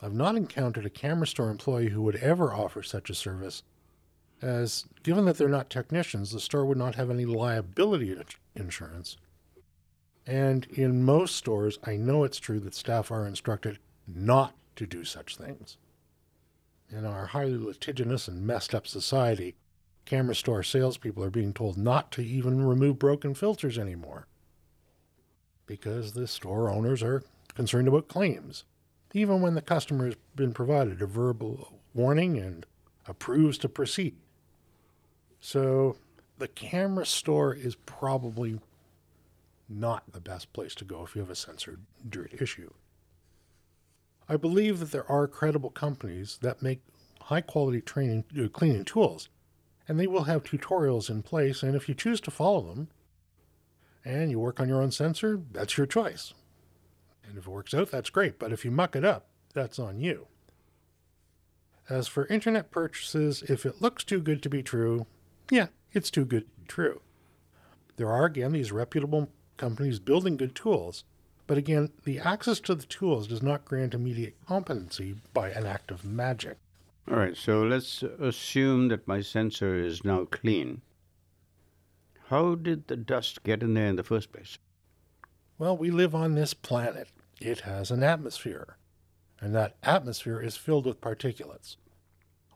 I've 0.00 0.14
not 0.14 0.36
encountered 0.36 0.86
a 0.86 0.90
camera 0.90 1.26
store 1.26 1.50
employee 1.50 1.88
who 1.88 2.00
would 2.02 2.14
ever 2.14 2.54
offer 2.54 2.80
such 2.84 3.10
a 3.10 3.14
service, 3.16 3.64
as 4.40 4.84
given 5.02 5.24
that 5.24 5.36
they're 5.36 5.48
not 5.48 5.68
technicians, 5.68 6.30
the 6.30 6.38
store 6.38 6.64
would 6.64 6.78
not 6.78 6.94
have 6.94 7.10
any 7.10 7.24
liability 7.24 8.16
insurance. 8.54 9.16
And 10.24 10.66
in 10.66 11.02
most 11.02 11.34
stores, 11.34 11.80
I 11.82 11.96
know 11.96 12.22
it's 12.22 12.38
true 12.38 12.60
that 12.60 12.76
staff 12.76 13.10
are 13.10 13.26
instructed 13.26 13.80
not 14.06 14.54
to 14.76 14.86
do 14.86 15.02
such 15.02 15.36
things. 15.36 15.76
In 16.88 17.04
our 17.04 17.26
highly 17.26 17.58
litigious 17.58 18.28
and 18.28 18.46
messed 18.46 18.76
up 18.76 18.86
society, 18.86 19.56
camera 20.04 20.34
store 20.34 20.62
salespeople 20.62 21.24
are 21.24 21.30
being 21.30 21.52
told 21.52 21.76
not 21.76 22.10
to 22.12 22.22
even 22.22 22.64
remove 22.64 22.98
broken 22.98 23.34
filters 23.34 23.78
anymore 23.78 24.26
because 25.66 26.12
the 26.12 26.26
store 26.26 26.70
owners 26.70 27.02
are 27.02 27.22
concerned 27.54 27.88
about 27.88 28.08
claims, 28.08 28.64
even 29.12 29.40
when 29.40 29.54
the 29.54 29.62
customer 29.62 30.06
has 30.06 30.16
been 30.36 30.52
provided 30.52 31.00
a 31.00 31.06
verbal 31.06 31.72
warning 31.94 32.38
and 32.38 32.66
approves 33.06 33.56
to 33.58 33.68
proceed. 33.68 34.14
So 35.40 35.96
the 36.38 36.48
camera 36.48 37.06
store 37.06 37.54
is 37.54 37.74
probably 37.74 38.60
not 39.68 40.04
the 40.12 40.20
best 40.20 40.52
place 40.52 40.74
to 40.76 40.84
go 40.84 41.04
if 41.04 41.14
you 41.14 41.20
have 41.20 41.30
a 41.30 41.36
sensor 41.36 41.78
dirt 42.08 42.34
issue. 42.40 42.72
I 44.28 44.36
believe 44.36 44.80
that 44.80 44.90
there 44.90 45.10
are 45.10 45.26
credible 45.26 45.70
companies 45.70 46.38
that 46.42 46.62
make 46.62 46.80
high 47.22 47.40
quality 47.40 47.80
training 47.80 48.24
uh, 48.38 48.48
cleaning 48.48 48.84
tools, 48.84 49.28
and 49.88 49.98
they 49.98 50.06
will 50.06 50.24
have 50.24 50.42
tutorials 50.42 51.10
in 51.10 51.22
place. 51.22 51.62
And 51.62 51.74
if 51.74 51.88
you 51.88 51.94
choose 51.94 52.20
to 52.22 52.30
follow 52.30 52.62
them, 52.62 52.88
and 54.04 54.30
you 54.30 54.38
work 54.38 54.60
on 54.60 54.68
your 54.68 54.82
own 54.82 54.90
sensor, 54.90 55.40
that's 55.52 55.76
your 55.78 55.86
choice. 55.86 56.34
And 57.26 57.38
if 57.38 57.46
it 57.46 57.50
works 57.50 57.72
out, 57.74 57.90
that's 57.90 58.10
great. 58.10 58.38
But 58.38 58.52
if 58.52 58.64
you 58.64 58.70
muck 58.70 58.94
it 58.94 59.04
up, 59.04 59.26
that's 59.54 59.78
on 59.78 59.98
you. 59.98 60.26
As 61.88 62.06
for 62.06 62.26
internet 62.26 62.70
purchases, 62.70 63.42
if 63.42 63.64
it 63.66 63.80
looks 63.80 64.04
too 64.04 64.20
good 64.20 64.42
to 64.42 64.48
be 64.48 64.62
true, 64.62 65.06
yeah, 65.50 65.68
it's 65.92 66.10
too 66.10 66.24
good 66.24 66.42
to 66.42 66.60
be 66.60 66.66
true. 66.66 67.00
There 67.96 68.10
are, 68.10 68.24
again, 68.24 68.52
these 68.52 68.72
reputable 68.72 69.28
companies 69.56 69.98
building 70.00 70.36
good 70.36 70.54
tools, 70.54 71.04
but 71.46 71.58
again, 71.58 71.90
the 72.04 72.18
access 72.18 72.58
to 72.60 72.74
the 72.74 72.86
tools 72.86 73.26
does 73.28 73.42
not 73.42 73.64
grant 73.64 73.94
immediate 73.94 74.34
competency 74.46 75.16
by 75.32 75.50
an 75.50 75.66
act 75.66 75.90
of 75.90 76.04
magic. 76.04 76.56
All 77.10 77.16
right, 77.16 77.36
so 77.36 77.62
let's 77.62 78.02
assume 78.02 78.88
that 78.88 79.06
my 79.06 79.20
sensor 79.20 79.76
is 79.76 80.04
now 80.04 80.24
clean. 80.24 80.80
How 82.28 82.54
did 82.54 82.88
the 82.88 82.96
dust 82.96 83.42
get 83.42 83.62
in 83.62 83.74
there 83.74 83.88
in 83.88 83.96
the 83.96 84.02
first 84.02 84.32
place? 84.32 84.56
Well, 85.58 85.76
we 85.76 85.90
live 85.90 86.14
on 86.14 86.34
this 86.34 86.54
planet. 86.54 87.08
It 87.40 87.60
has 87.60 87.90
an 87.90 88.02
atmosphere, 88.02 88.78
and 89.38 89.54
that 89.54 89.76
atmosphere 89.82 90.40
is 90.40 90.56
filled 90.56 90.86
with 90.86 91.02
particulates. 91.02 91.76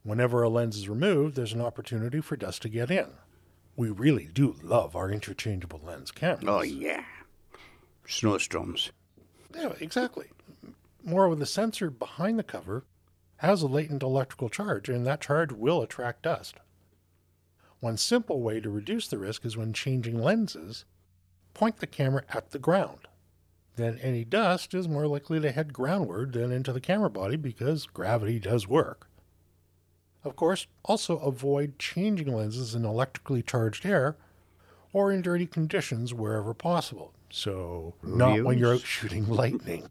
Whenever 0.02 0.42
a 0.42 0.48
lens 0.48 0.78
is 0.78 0.88
removed, 0.88 1.36
there's 1.36 1.52
an 1.52 1.60
opportunity 1.60 2.20
for 2.22 2.36
dust 2.36 2.62
to 2.62 2.70
get 2.70 2.90
in. 2.90 3.08
We 3.76 3.90
really 3.90 4.30
do 4.32 4.56
love 4.62 4.96
our 4.96 5.10
interchangeable 5.10 5.82
lens 5.84 6.10
cameras. 6.10 6.44
Oh, 6.48 6.62
yeah. 6.62 7.04
Snowstorms. 8.06 8.92
Yeah, 9.54 9.74
exactly. 9.80 10.28
Moreover, 11.04 11.36
the 11.36 11.46
sensor 11.46 11.90
behind 11.90 12.38
the 12.38 12.42
cover 12.42 12.84
has 13.38 13.62
a 13.62 13.66
latent 13.66 14.02
electrical 14.02 14.48
charge, 14.48 14.88
and 14.88 15.06
that 15.06 15.20
charge 15.20 15.52
will 15.52 15.82
attract 15.82 16.22
dust. 16.22 16.56
One 17.80 17.96
simple 17.96 18.40
way 18.40 18.60
to 18.60 18.70
reduce 18.70 19.08
the 19.08 19.18
risk 19.18 19.44
is 19.44 19.56
when 19.56 19.72
changing 19.72 20.20
lenses, 20.20 20.84
point 21.54 21.78
the 21.78 21.86
camera 21.86 22.24
at 22.30 22.50
the 22.50 22.58
ground. 22.58 23.06
Then 23.76 23.98
any 24.02 24.24
dust 24.24 24.74
is 24.74 24.88
more 24.88 25.06
likely 25.06 25.38
to 25.40 25.52
head 25.52 25.72
groundward 25.72 26.32
than 26.32 26.50
into 26.50 26.72
the 26.72 26.80
camera 26.80 27.10
body 27.10 27.36
because 27.36 27.86
gravity 27.86 28.40
does 28.40 28.66
work. 28.66 29.08
Of 30.24 30.34
course, 30.34 30.66
also 30.84 31.18
avoid 31.18 31.78
changing 31.78 32.34
lenses 32.34 32.74
in 32.74 32.84
electrically 32.84 33.42
charged 33.42 33.86
air 33.86 34.16
or 34.92 35.12
in 35.12 35.22
dirty 35.22 35.46
conditions 35.46 36.12
wherever 36.12 36.54
possible. 36.54 37.12
So, 37.30 37.94
not 38.02 38.42
when 38.42 38.58
you're 38.58 38.74
out 38.74 38.80
shooting 38.80 39.28
lightning 39.28 39.88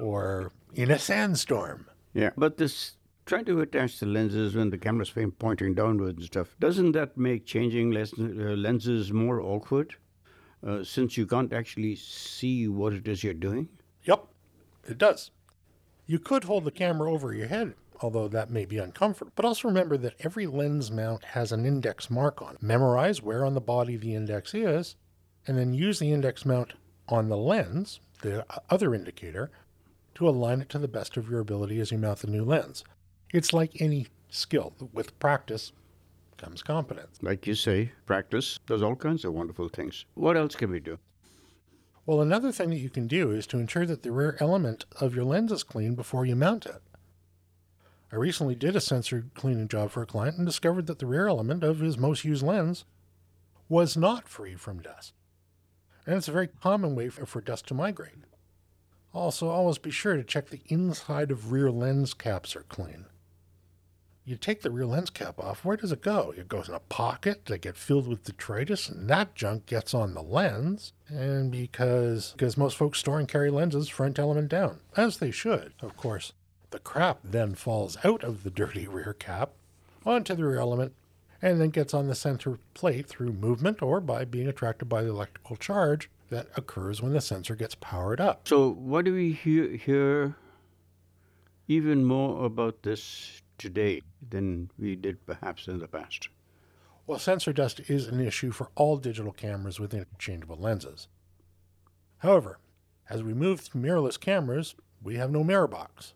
or 0.00 0.50
in 0.74 0.90
a 0.90 0.98
sandstorm. 0.98 1.86
Yeah, 2.14 2.30
but 2.36 2.56
this 2.56 2.96
trying 3.26 3.44
to 3.44 3.60
attach 3.60 4.00
the 4.00 4.06
lenses 4.06 4.56
when 4.56 4.70
the 4.70 4.78
camera's 4.78 5.10
frame 5.10 5.32
pointing 5.32 5.74
downwards 5.74 6.16
and 6.16 6.26
stuff, 6.26 6.56
doesn't 6.58 6.92
that 6.92 7.16
make 7.16 7.44
changing 7.44 7.90
lens, 7.90 8.14
uh, 8.18 8.22
lenses 8.22 9.12
more 9.12 9.40
awkward? 9.40 9.94
Uh, 10.66 10.82
since 10.82 11.16
you 11.16 11.26
can't 11.26 11.52
actually 11.52 11.94
see 11.94 12.66
what 12.66 12.92
it 12.92 13.06
is 13.06 13.22
you're 13.22 13.34
doing? 13.34 13.68
Yep, 14.04 14.26
it 14.88 14.98
does. 14.98 15.30
You 16.06 16.18
could 16.18 16.44
hold 16.44 16.64
the 16.64 16.72
camera 16.72 17.12
over 17.12 17.32
your 17.32 17.46
head, 17.46 17.74
although 18.00 18.28
that 18.28 18.50
may 18.50 18.64
be 18.64 18.78
uncomfortable. 18.78 19.30
But 19.36 19.44
also 19.44 19.68
remember 19.68 19.96
that 19.98 20.16
every 20.20 20.46
lens 20.46 20.90
mount 20.90 21.22
has 21.24 21.52
an 21.52 21.64
index 21.64 22.10
mark 22.10 22.42
on 22.42 22.54
it. 22.54 22.62
Memorize 22.62 23.22
where 23.22 23.44
on 23.44 23.54
the 23.54 23.60
body 23.60 23.96
the 23.96 24.14
index 24.14 24.54
is, 24.54 24.96
and 25.46 25.56
then 25.56 25.74
use 25.74 25.98
the 25.98 26.12
index 26.12 26.44
mount 26.44 26.72
on 27.08 27.28
the 27.28 27.36
lens, 27.36 28.00
the 28.22 28.44
other 28.68 28.94
indicator, 28.94 29.50
to 30.18 30.28
align 30.28 30.60
it 30.60 30.68
to 30.68 30.80
the 30.80 30.88
best 30.88 31.16
of 31.16 31.30
your 31.30 31.38
ability 31.38 31.78
as 31.78 31.92
you 31.92 31.98
mount 31.98 32.18
the 32.18 32.26
new 32.26 32.44
lens. 32.44 32.82
It's 33.32 33.52
like 33.52 33.80
any 33.80 34.08
skill. 34.28 34.72
With 34.92 35.16
practice 35.20 35.70
comes 36.36 36.60
competence. 36.60 37.18
Like 37.22 37.46
you 37.46 37.54
say, 37.54 37.92
practice 38.04 38.58
does 38.66 38.82
all 38.82 38.96
kinds 38.96 39.24
of 39.24 39.32
wonderful 39.32 39.68
things. 39.68 40.06
What 40.14 40.36
else 40.36 40.56
can 40.56 40.72
we 40.72 40.80
do? 40.80 40.98
Well, 42.04 42.20
another 42.20 42.50
thing 42.50 42.70
that 42.70 42.78
you 42.78 42.90
can 42.90 43.06
do 43.06 43.30
is 43.30 43.46
to 43.48 43.58
ensure 43.58 43.86
that 43.86 44.02
the 44.02 44.10
rear 44.10 44.36
element 44.40 44.86
of 45.00 45.14
your 45.14 45.24
lens 45.24 45.52
is 45.52 45.62
clean 45.62 45.94
before 45.94 46.26
you 46.26 46.34
mount 46.34 46.66
it. 46.66 46.82
I 48.10 48.16
recently 48.16 48.56
did 48.56 48.74
a 48.74 48.80
sensor 48.80 49.26
cleaning 49.34 49.68
job 49.68 49.92
for 49.92 50.02
a 50.02 50.06
client 50.06 50.36
and 50.36 50.46
discovered 50.46 50.88
that 50.88 50.98
the 50.98 51.06
rear 51.06 51.28
element 51.28 51.62
of 51.62 51.78
his 51.78 51.96
most 51.96 52.24
used 52.24 52.42
lens 52.42 52.84
was 53.68 53.96
not 53.96 54.28
free 54.28 54.56
from 54.56 54.80
dust. 54.80 55.12
And 56.06 56.16
it's 56.16 56.26
a 56.26 56.32
very 56.32 56.48
common 56.48 56.96
way 56.96 57.08
for, 57.08 57.24
for 57.24 57.40
dust 57.40 57.66
to 57.68 57.74
migrate. 57.74 58.14
Also, 59.14 59.48
always 59.48 59.78
be 59.78 59.90
sure 59.90 60.16
to 60.16 60.24
check 60.24 60.48
the 60.48 60.60
inside 60.66 61.30
of 61.30 61.50
rear 61.50 61.70
lens 61.70 62.14
caps 62.14 62.54
are 62.54 62.64
clean 62.64 63.06
you 64.28 64.36
take 64.36 64.60
the 64.60 64.70
rear 64.70 64.84
lens 64.84 65.08
cap 65.08 65.40
off, 65.40 65.64
where 65.64 65.78
does 65.78 65.90
it 65.90 66.02
go? 66.02 66.34
It 66.36 66.48
goes 66.48 66.68
in 66.68 66.74
a 66.74 66.80
pocket 66.80 67.46
that 67.46 67.62
get 67.62 67.78
filled 67.78 68.06
with 68.06 68.24
detritus, 68.24 68.86
and 68.86 69.08
that 69.08 69.34
junk 69.34 69.64
gets 69.64 69.94
on 69.94 70.12
the 70.12 70.22
lens. 70.22 70.92
And 71.08 71.50
because 71.50 72.32
because 72.32 72.58
most 72.58 72.76
folks 72.76 72.98
store 72.98 73.18
and 73.18 73.26
carry 73.26 73.50
lenses 73.50 73.88
front 73.88 74.18
element 74.18 74.50
down, 74.50 74.80
as 74.98 75.16
they 75.16 75.30
should, 75.30 75.72
of 75.80 75.96
course, 75.96 76.34
the 76.70 76.78
crap 76.78 77.20
then 77.24 77.54
falls 77.54 77.96
out 78.04 78.22
of 78.22 78.42
the 78.42 78.50
dirty 78.50 78.86
rear 78.88 79.14
cap 79.14 79.52
onto 80.04 80.34
the 80.34 80.44
rear 80.44 80.60
element 80.60 80.92
and 81.40 81.58
then 81.58 81.70
gets 81.70 81.94
on 81.94 82.06
the 82.06 82.14
sensor 82.14 82.58
plate 82.74 83.06
through 83.06 83.32
movement 83.32 83.80
or 83.80 83.98
by 83.98 84.26
being 84.26 84.48
attracted 84.48 84.90
by 84.90 85.02
the 85.02 85.08
electrical 85.08 85.56
charge 85.56 86.10
that 86.30 86.48
occurs 86.56 87.00
when 87.00 87.12
the 87.12 87.20
sensor 87.20 87.54
gets 87.54 87.74
powered 87.74 88.20
up. 88.20 88.46
So, 88.46 88.70
what 88.70 89.04
do 89.04 89.14
we 89.14 89.32
hear, 89.32 89.76
hear 89.76 90.36
even 91.68 92.04
more 92.04 92.44
about 92.46 92.82
this 92.82 93.42
today 93.58 94.00
than 94.26 94.70
we 94.78 94.96
did 94.96 95.24
perhaps 95.26 95.68
in 95.68 95.78
the 95.78 95.88
past. 95.88 96.28
Well, 97.06 97.18
sensor 97.18 97.52
dust 97.52 97.80
is 97.88 98.06
an 98.06 98.20
issue 98.20 98.50
for 98.50 98.70
all 98.74 98.96
digital 98.96 99.32
cameras 99.32 99.78
with 99.78 99.94
interchangeable 99.94 100.56
lenses. 100.56 101.08
However, 102.18 102.58
as 103.10 103.22
we 103.22 103.34
move 103.34 103.64
to 103.64 103.78
mirrorless 103.78 104.18
cameras, 104.18 104.74
we 105.02 105.16
have 105.16 105.30
no 105.30 105.44
mirror 105.44 105.68
box. 105.68 106.14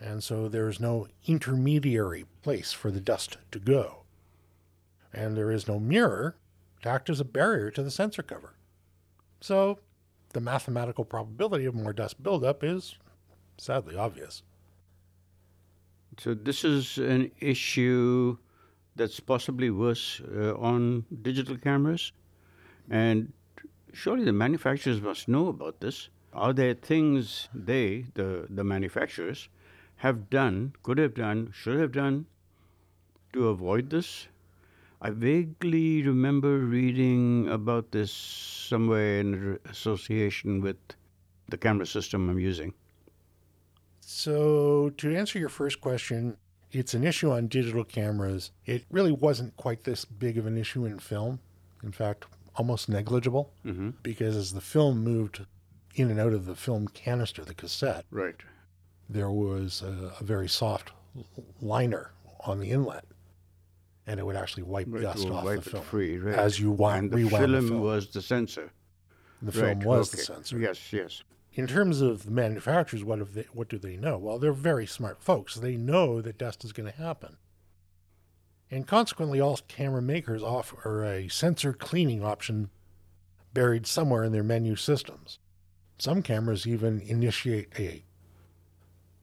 And 0.00 0.22
so 0.22 0.48
there 0.48 0.68
is 0.68 0.80
no 0.80 1.08
intermediary 1.26 2.24
place 2.42 2.72
for 2.72 2.90
the 2.90 3.00
dust 3.00 3.38
to 3.52 3.58
go. 3.58 4.02
And 5.12 5.36
there 5.36 5.50
is 5.50 5.68
no 5.68 5.78
mirror 5.78 6.36
to 6.82 6.88
act 6.88 7.08
as 7.08 7.20
a 7.20 7.24
barrier 7.24 7.70
to 7.70 7.82
the 7.82 7.90
sensor 7.90 8.22
cover. 8.22 8.54
So 9.44 9.78
the 10.32 10.40
mathematical 10.40 11.04
probability 11.04 11.66
of 11.66 11.74
more 11.74 11.92
dust 11.92 12.22
buildup 12.22 12.64
is 12.64 12.96
sadly 13.58 13.94
obvious. 13.94 14.42
So 16.16 16.32
this 16.32 16.64
is 16.64 16.96
an 16.96 17.30
issue 17.40 18.38
that's 18.96 19.20
possibly 19.20 19.68
worse 19.68 20.22
uh, 20.34 20.54
on 20.54 21.04
digital 21.20 21.58
cameras, 21.58 22.12
and 22.88 23.34
surely 23.92 24.24
the 24.24 24.32
manufacturers 24.32 25.02
must 25.02 25.28
know 25.28 25.48
about 25.48 25.80
this. 25.80 26.08
Are 26.32 26.54
there 26.54 26.72
things 26.72 27.50
they, 27.52 28.06
the 28.14 28.46
the 28.48 28.64
manufacturers, 28.64 29.50
have 29.96 30.30
done, 30.30 30.72
could 30.82 30.96
have 30.96 31.12
done, 31.12 31.50
should 31.52 31.78
have 31.78 31.92
done 31.92 32.24
to 33.34 33.48
avoid 33.48 33.90
this? 33.90 34.28
I 35.04 35.10
vaguely 35.10 36.02
remember 36.02 36.60
reading 36.60 37.46
about 37.50 37.92
this 37.92 38.10
somewhere 38.10 39.20
in 39.20 39.58
association 39.68 40.62
with 40.62 40.78
the 41.50 41.58
camera 41.58 41.84
system 41.84 42.30
I'm 42.30 42.38
using. 42.38 42.72
So, 44.00 44.88
to 44.96 45.14
answer 45.14 45.38
your 45.38 45.50
first 45.50 45.82
question, 45.82 46.38
it's 46.72 46.94
an 46.94 47.04
issue 47.04 47.30
on 47.30 47.48
digital 47.48 47.84
cameras. 47.84 48.50
It 48.64 48.86
really 48.90 49.12
wasn't 49.12 49.54
quite 49.58 49.84
this 49.84 50.06
big 50.06 50.38
of 50.38 50.46
an 50.46 50.56
issue 50.56 50.86
in 50.86 50.98
film. 50.98 51.38
In 51.82 51.92
fact, 51.92 52.24
almost 52.56 52.88
negligible 52.88 53.52
mm-hmm. 53.62 53.90
because 54.02 54.34
as 54.34 54.54
the 54.54 54.62
film 54.62 55.04
moved 55.04 55.44
in 55.96 56.10
and 56.10 56.18
out 56.18 56.32
of 56.32 56.46
the 56.46 56.56
film 56.56 56.88
canister, 56.88 57.44
the 57.44 57.52
cassette, 57.52 58.06
right, 58.10 58.40
there 59.10 59.30
was 59.30 59.82
a, 59.82 60.14
a 60.18 60.24
very 60.24 60.48
soft 60.48 60.92
liner 61.60 62.12
on 62.46 62.58
the 62.58 62.70
inlet, 62.70 63.04
and 64.06 64.20
it 64.20 64.26
would 64.26 64.36
actually 64.36 64.64
wipe 64.64 64.86
right, 64.90 65.02
dust 65.02 65.28
off 65.28 65.44
wipe 65.44 65.62
the 65.62 65.70
film 65.70 65.84
free, 65.84 66.18
right. 66.18 66.34
as 66.34 66.58
you 66.58 66.70
wind, 66.70 67.12
and 67.12 67.24
the 67.24 67.28
film, 67.28 67.52
the 67.52 67.62
film 67.62 67.80
was 67.80 68.08
the 68.08 68.22
sensor. 68.22 68.70
The 69.42 69.52
film 69.52 69.66
right. 69.66 69.84
was 69.84 70.12
okay. 70.12 70.20
the 70.20 70.24
sensor. 70.24 70.58
Yes, 70.58 70.92
yes 70.92 71.22
in 71.54 71.66
terms 71.68 72.00
of 72.00 72.24
the 72.24 72.30
manufacturers, 72.30 73.04
what 73.04 73.34
they, 73.34 73.46
what 73.52 73.68
do 73.68 73.78
they 73.78 73.96
know? 73.96 74.18
Well, 74.18 74.38
they're 74.38 74.52
very 74.52 74.86
smart 74.86 75.22
folks. 75.22 75.54
They 75.54 75.76
know 75.76 76.20
that 76.20 76.38
dust 76.38 76.64
is 76.64 76.72
going 76.72 76.90
to 76.90 76.98
happen. 76.98 77.36
And 78.70 78.86
consequently, 78.86 79.40
all 79.40 79.58
camera 79.68 80.02
makers 80.02 80.42
offer 80.42 81.04
a 81.04 81.28
sensor 81.28 81.72
cleaning 81.72 82.24
option 82.24 82.70
buried 83.52 83.86
somewhere 83.86 84.24
in 84.24 84.32
their 84.32 84.42
menu 84.42 84.74
systems. 84.74 85.38
Some 85.98 86.22
cameras 86.22 86.66
even 86.66 87.00
initiate 87.00 87.68
a 87.78 88.04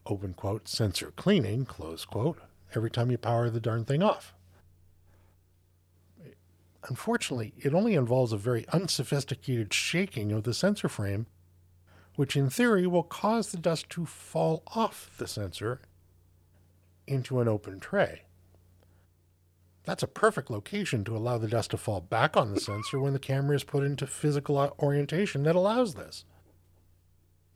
open 0.06 0.32
quote 0.32 0.66
sensor 0.66 1.12
cleaning 1.14 1.64
close 1.64 2.04
quote 2.04 2.40
every 2.74 2.90
time 2.90 3.10
you 3.10 3.18
power 3.18 3.50
the 3.50 3.60
darn 3.60 3.84
thing 3.84 4.02
off. 4.02 4.34
Unfortunately, 6.88 7.52
it 7.56 7.74
only 7.74 7.94
involves 7.94 8.32
a 8.32 8.36
very 8.36 8.66
unsophisticated 8.68 9.72
shaking 9.72 10.32
of 10.32 10.42
the 10.42 10.54
sensor 10.54 10.88
frame, 10.88 11.26
which 12.16 12.36
in 12.36 12.50
theory 12.50 12.86
will 12.86 13.04
cause 13.04 13.50
the 13.52 13.58
dust 13.58 13.88
to 13.90 14.04
fall 14.04 14.62
off 14.68 15.10
the 15.16 15.28
sensor 15.28 15.80
into 17.06 17.40
an 17.40 17.48
open 17.48 17.78
tray. 17.78 18.22
That's 19.84 20.02
a 20.02 20.08
perfect 20.08 20.50
location 20.50 21.04
to 21.04 21.16
allow 21.16 21.38
the 21.38 21.48
dust 21.48 21.72
to 21.72 21.76
fall 21.76 22.00
back 22.00 22.36
on 22.36 22.52
the 22.52 22.60
sensor 22.60 23.00
when 23.00 23.12
the 23.12 23.18
camera 23.18 23.56
is 23.56 23.64
put 23.64 23.82
into 23.82 24.06
physical 24.06 24.74
orientation 24.78 25.42
that 25.42 25.56
allows 25.56 25.94
this. 25.94 26.24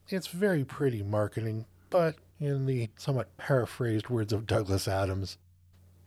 It's 0.09 0.26
very 0.28 0.64
pretty 0.64 1.02
marketing, 1.02 1.66
but 1.90 2.16
in 2.40 2.66
the 2.66 2.90
somewhat 2.97 3.37
paraphrased 3.37 4.09
words 4.09 4.33
of 4.33 4.47
Douglas 4.47 4.88
Adams, 4.88 5.38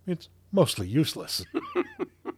it's 0.05 0.29
mostly 0.51 0.87
useless. 0.87 1.43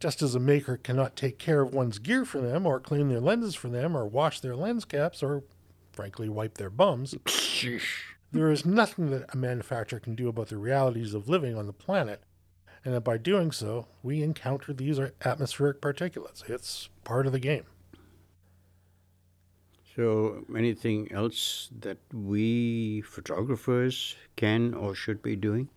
Just 0.00 0.20
as 0.20 0.34
a 0.34 0.40
maker 0.40 0.76
cannot 0.76 1.14
take 1.14 1.38
care 1.38 1.60
of 1.60 1.72
one's 1.72 1.98
gear 1.98 2.24
for 2.24 2.40
them, 2.40 2.66
or 2.66 2.80
clean 2.80 3.08
their 3.08 3.20
lenses 3.20 3.54
for 3.54 3.68
them, 3.68 3.96
or 3.96 4.04
wash 4.06 4.40
their 4.40 4.56
lens 4.56 4.84
caps, 4.84 5.22
or 5.22 5.44
frankly 5.92 6.28
wipe 6.28 6.54
their 6.54 6.70
bums, 6.70 7.14
there 8.32 8.50
is 8.50 8.66
nothing 8.66 9.10
that 9.10 9.32
a 9.32 9.36
manufacturer 9.36 10.00
can 10.00 10.14
do 10.14 10.28
about 10.28 10.48
the 10.48 10.58
realities 10.58 11.14
of 11.14 11.28
living 11.28 11.56
on 11.56 11.66
the 11.66 11.72
planet, 11.72 12.22
and 12.84 12.94
that 12.94 13.02
by 13.02 13.16
doing 13.16 13.52
so, 13.52 13.86
we 14.02 14.22
encounter 14.22 14.72
these 14.72 14.98
atmospheric 15.24 15.80
particulates. 15.80 16.48
It's 16.48 16.88
part 17.04 17.26
of 17.26 17.32
the 17.32 17.40
game. 17.40 17.64
So, 19.96 20.44
anything 20.54 21.10
else 21.10 21.70
that 21.80 21.96
we 22.12 23.00
photographers 23.00 24.14
can 24.36 24.74
or 24.74 24.94
should 24.94 25.22
be 25.22 25.36
doing? 25.36 25.70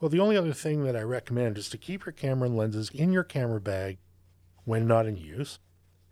Well, 0.00 0.08
the 0.08 0.20
only 0.20 0.36
other 0.36 0.52
thing 0.52 0.84
that 0.84 0.96
I 0.96 1.02
recommend 1.02 1.58
is 1.58 1.68
to 1.70 1.78
keep 1.78 2.06
your 2.06 2.12
camera 2.12 2.48
and 2.48 2.56
lenses 2.56 2.90
in 2.90 3.12
your 3.12 3.24
camera 3.24 3.60
bag 3.60 3.98
when 4.64 4.86
not 4.86 5.06
in 5.06 5.16
use, 5.16 5.58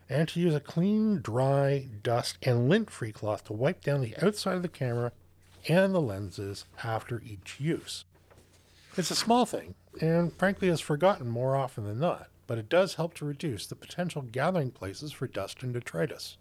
and 0.08 0.28
to 0.28 0.40
use 0.40 0.54
a 0.54 0.60
clean, 0.60 1.20
dry, 1.20 1.88
dust, 2.02 2.38
and 2.42 2.68
lint 2.68 2.90
free 2.90 3.12
cloth 3.12 3.44
to 3.44 3.52
wipe 3.52 3.82
down 3.82 4.00
the 4.00 4.16
outside 4.24 4.56
of 4.56 4.62
the 4.62 4.68
camera 4.68 5.12
and 5.68 5.94
the 5.94 6.00
lenses 6.00 6.64
after 6.82 7.20
each 7.24 7.60
use. 7.60 8.04
It's 8.96 9.10
a 9.10 9.16
small 9.16 9.46
thing, 9.46 9.74
and 10.00 10.32
frankly 10.32 10.68
is 10.68 10.80
forgotten 10.80 11.28
more 11.28 11.54
often 11.54 11.84
than 11.84 12.00
not, 12.00 12.28
but 12.46 12.58
it 12.58 12.68
does 12.68 12.94
help 12.94 13.14
to 13.14 13.24
reduce 13.24 13.66
the 13.66 13.74
potential 13.76 14.22
gathering 14.22 14.70
places 14.70 15.12
for 15.12 15.26
dust 15.26 15.62
and 15.62 15.74
detritus. 15.74 16.38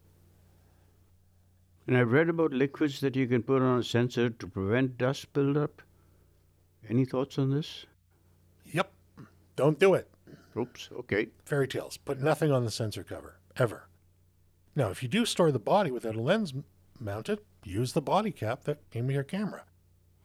And 1.85 1.97
I've 1.97 2.11
read 2.11 2.29
about 2.29 2.53
liquids 2.53 3.01
that 3.01 3.15
you 3.15 3.27
can 3.27 3.43
put 3.43 3.61
on 3.61 3.79
a 3.79 3.83
sensor 3.83 4.29
to 4.29 4.47
prevent 4.47 4.97
dust 4.97 5.31
buildup. 5.33 5.81
Any 6.89 7.05
thoughts 7.05 7.37
on 7.39 7.51
this? 7.51 7.85
Yep. 8.65 8.91
Don't 9.55 9.79
do 9.79 9.93
it. 9.93 10.09
Oops. 10.57 10.89
Okay. 10.99 11.27
Fairy 11.43 11.67
tales. 11.67 11.97
Put 11.97 12.21
nothing 12.21 12.51
on 12.51 12.63
the 12.63 12.71
sensor 12.71 13.03
cover, 13.03 13.39
ever. 13.57 13.87
Now, 14.75 14.89
if 14.89 15.01
you 15.01 15.09
do 15.09 15.25
store 15.25 15.51
the 15.51 15.59
body 15.59 15.91
without 15.91 16.15
a 16.15 16.21
lens 16.21 16.53
mounted, 16.99 17.39
use 17.63 17.93
the 17.93 18.01
body 18.01 18.31
cap 18.31 18.63
that 18.65 18.89
came 18.91 19.07
with 19.07 19.15
your 19.15 19.23
camera. 19.23 19.63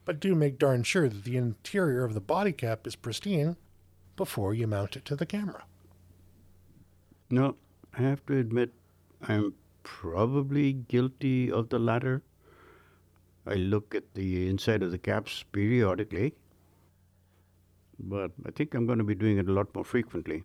But 0.04 0.20
do 0.20 0.34
make 0.34 0.58
darn 0.58 0.82
sure 0.82 1.08
that 1.08 1.24
the 1.24 1.36
interior 1.36 2.04
of 2.04 2.14
the 2.14 2.20
body 2.20 2.52
cap 2.52 2.86
is 2.86 2.96
pristine 2.96 3.56
before 4.16 4.54
you 4.54 4.66
mount 4.66 4.96
it 4.96 5.04
to 5.06 5.16
the 5.16 5.26
camera. 5.26 5.64
No, 7.30 7.56
I 7.96 8.02
have 8.02 8.24
to 8.26 8.36
admit, 8.36 8.72
I'm 9.22 9.54
probably 9.82 10.72
guilty 10.72 11.50
of 11.50 11.68
the 11.68 11.78
latter. 11.78 12.22
I 13.46 13.54
look 13.54 13.94
at 13.94 14.14
the 14.14 14.48
inside 14.48 14.82
of 14.82 14.90
the 14.90 14.98
caps 14.98 15.44
periodically 15.52 16.34
but 18.02 18.32
I 18.46 18.50
think 18.50 18.74
I'm 18.74 18.86
going 18.86 18.98
to 18.98 19.04
be 19.04 19.14
doing 19.14 19.38
it 19.38 19.48
a 19.48 19.52
lot 19.52 19.74
more 19.74 19.84
frequently. 19.84 20.44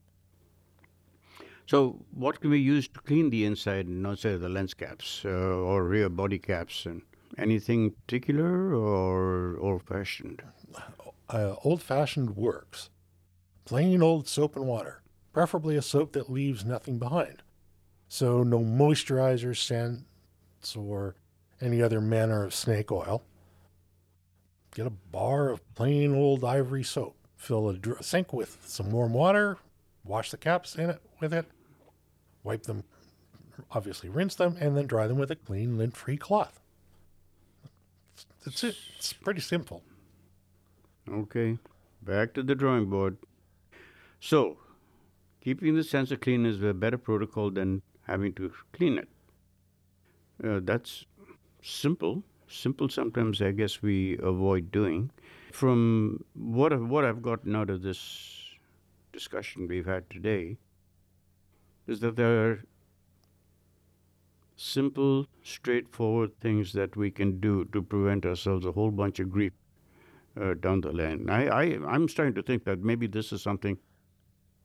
So, 1.67 2.05
what 2.11 2.41
can 2.41 2.51
we 2.51 2.59
use 2.59 2.87
to 2.89 2.99
clean 2.99 3.31
the 3.31 3.43
inside 3.43 3.87
and 3.87 4.05
outside 4.05 4.33
of 4.33 4.41
the 4.41 4.49
lens 4.49 4.75
caps 4.75 5.23
uh, 5.25 5.29
or 5.29 5.83
rear 5.83 6.09
body 6.09 6.37
caps? 6.37 6.85
And 6.85 7.01
anything 7.39 7.91
particular 7.91 8.75
or 8.75 9.57
old 9.59 9.81
fashioned? 9.81 10.43
Uh, 11.27 11.55
old 11.63 11.81
fashioned 11.81 12.35
works. 12.35 12.91
Plain 13.65 14.03
old 14.03 14.27
soap 14.27 14.55
and 14.55 14.67
water, 14.67 15.01
preferably 15.33 15.75
a 15.75 15.81
soap 15.81 16.11
that 16.11 16.29
leaves 16.29 16.63
nothing 16.63 16.99
behind. 16.99 17.41
So, 18.07 18.43
no 18.43 18.59
moisturizers, 18.59 19.57
scents, 19.57 20.75
or 20.75 21.15
any 21.59 21.81
other 21.81 21.99
manner 21.99 22.43
of 22.43 22.53
snake 22.53 22.91
oil. 22.91 23.23
Get 24.75 24.85
a 24.85 24.91
bar 24.91 25.49
of 25.49 25.73
plain 25.73 26.13
old 26.13 26.43
ivory 26.43 26.83
soap 26.83 27.24
fill 27.35 27.69
a 27.69 28.03
sink 28.03 28.33
with 28.33 28.57
some 28.65 28.91
warm 28.91 29.13
water, 29.13 29.57
wash 30.03 30.31
the 30.31 30.37
caps 30.37 30.75
in 30.75 30.89
it 30.89 31.01
with 31.19 31.33
it, 31.33 31.45
wipe 32.43 32.63
them, 32.63 32.83
obviously 33.71 34.09
rinse 34.09 34.35
them, 34.35 34.57
and 34.59 34.75
then 34.77 34.87
dry 34.87 35.07
them 35.07 35.17
with 35.17 35.31
a 35.31 35.35
clean 35.35 35.77
lint-free 35.77 36.17
cloth. 36.17 36.59
That's 38.45 38.63
it. 38.63 38.75
It's 38.97 39.13
pretty 39.13 39.41
simple. 39.41 39.81
Okay, 41.09 41.57
back 42.01 42.33
to 42.33 42.43
the 42.43 42.55
drawing 42.55 42.89
board. 42.89 43.17
So, 44.19 44.57
keeping 45.41 45.75
the 45.75 45.83
sensor 45.83 46.15
clean 46.15 46.45
is 46.45 46.61
a 46.63 46.73
better 46.73 46.97
protocol 46.97 47.51
than 47.51 47.81
having 48.07 48.33
to 48.33 48.51
clean 48.71 48.97
it. 48.97 49.09
Uh, 50.43 50.59
that's 50.63 51.05
simple. 51.61 52.23
Simple 52.47 52.89
sometimes 52.89 53.41
I 53.41 53.51
guess 53.51 53.81
we 53.81 54.17
avoid 54.19 54.71
doing 54.71 55.09
from 55.55 56.23
what 56.33 56.73
I've, 56.73 56.87
what 56.93 57.05
I've 57.05 57.21
gotten 57.21 57.55
out 57.55 57.69
of 57.69 57.81
this 57.81 57.99
discussion 59.13 59.67
we've 59.67 59.85
had 59.85 60.09
today 60.09 60.57
is 61.87 62.01
that 62.01 62.17
there 62.17 62.45
are 62.45 62.63
simple, 64.57 65.27
straightforward 65.43 66.31
things 66.41 66.73
that 66.73 66.95
we 66.95 67.09
can 67.09 67.39
do 67.39 67.65
to 67.71 67.81
prevent 67.81 68.25
ourselves 68.25 68.65
a 68.65 68.71
whole 68.71 68.91
bunch 68.91 69.19
of 69.19 69.31
grief 69.31 69.53
uh, 70.41 70.53
down 70.55 70.81
the 70.81 70.91
line. 70.91 71.29
I, 71.29 71.47
I, 71.47 71.63
I'm 71.87 72.09
starting 72.09 72.35
to 72.35 72.43
think 72.43 72.65
that 72.65 72.79
maybe 72.79 73.07
this 73.07 73.31
is 73.31 73.41
something 73.41 73.77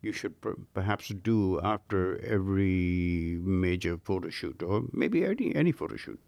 you 0.02 0.12
should 0.12 0.40
per- 0.40 0.56
perhaps 0.74 1.08
do 1.08 1.60
after 1.62 2.20
every 2.24 3.38
major 3.42 3.98
photo 3.98 4.28
shoot, 4.28 4.62
or 4.62 4.82
maybe 4.92 5.24
any, 5.24 5.54
any 5.54 5.72
photo 5.72 5.96
shoot. 5.96 6.20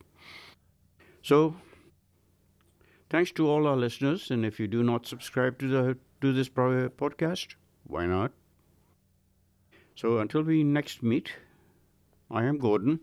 So 1.22 1.56
Thanks 3.12 3.30
to 3.32 3.46
all 3.46 3.66
our 3.66 3.76
listeners, 3.76 4.30
and 4.30 4.42
if 4.42 4.58
you 4.58 4.66
do 4.66 4.82
not 4.82 5.06
subscribe 5.06 5.58
to 5.58 5.68
the 5.68 5.98
to 6.22 6.32
this 6.32 6.48
podcast, 6.48 7.56
why 7.86 8.06
not? 8.06 8.32
So 9.94 10.16
until 10.16 10.40
we 10.40 10.64
next 10.64 11.02
meet, 11.02 11.30
I 12.30 12.44
am 12.44 12.56
Gordon. 12.56 13.00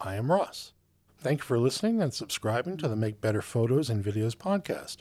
I 0.00 0.14
am 0.14 0.30
Ross. 0.30 0.74
Thank 1.18 1.40
you 1.40 1.44
for 1.44 1.58
listening 1.58 2.00
and 2.00 2.14
subscribing 2.14 2.76
to 2.76 2.86
the 2.86 2.94
Make 2.94 3.20
Better 3.20 3.42
Photos 3.42 3.90
and 3.90 4.04
Videos 4.04 4.36
podcast. 4.36 4.98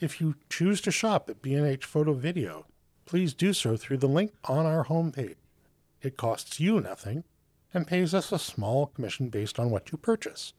If 0.00 0.20
you 0.20 0.36
choose 0.48 0.80
to 0.82 0.92
shop 0.92 1.28
at 1.28 1.42
B&H 1.42 1.84
Photo 1.84 2.12
Video, 2.12 2.66
please 3.04 3.34
do 3.34 3.52
so 3.52 3.76
through 3.76 3.96
the 3.96 4.06
link 4.06 4.32
on 4.44 4.64
our 4.64 4.84
homepage. 4.84 5.38
It 6.02 6.16
costs 6.16 6.60
you 6.60 6.80
nothing 6.80 7.24
and 7.74 7.88
pays 7.88 8.14
us 8.14 8.30
a 8.30 8.38
small 8.38 8.86
commission 8.86 9.28
based 9.28 9.58
on 9.58 9.70
what 9.70 9.90
you 9.90 9.98
purchase. 9.98 10.52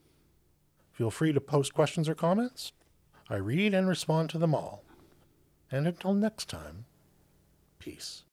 Feel 0.98 1.12
free 1.12 1.32
to 1.32 1.40
post 1.40 1.76
questions 1.76 2.10
or 2.10 2.16
comments. 2.16 2.72
I 3.30 3.36
read 3.36 3.76
and 3.76 3.88
respond 3.88 4.32
to 4.32 4.40
them 4.40 4.56
all. 4.56 4.84
And 5.72 5.86
until 5.86 6.16
next 6.16 6.50
time, 6.50 6.86
peace. 7.78 8.24